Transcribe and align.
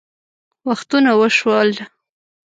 وختونه 0.67 1.11
وشوه 1.19 1.71